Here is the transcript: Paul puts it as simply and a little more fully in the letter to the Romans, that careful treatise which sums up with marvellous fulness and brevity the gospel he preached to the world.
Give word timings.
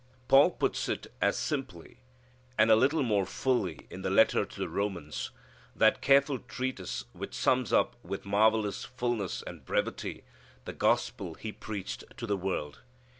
Paul 0.27 0.49
puts 0.49 0.89
it 0.89 1.05
as 1.21 1.37
simply 1.37 1.99
and 2.57 2.71
a 2.71 2.75
little 2.75 3.03
more 3.03 3.23
fully 3.27 3.85
in 3.91 4.01
the 4.01 4.09
letter 4.09 4.45
to 4.45 4.59
the 4.59 4.67
Romans, 4.67 5.29
that 5.75 6.01
careful 6.01 6.39
treatise 6.39 7.03
which 7.13 7.35
sums 7.35 7.71
up 7.71 7.95
with 8.03 8.25
marvellous 8.25 8.83
fulness 8.83 9.43
and 9.45 9.63
brevity 9.63 10.23
the 10.65 10.73
gospel 10.73 11.35
he 11.35 11.51
preached 11.51 12.03
to 12.17 12.25
the 12.25 12.35
world. 12.35 12.79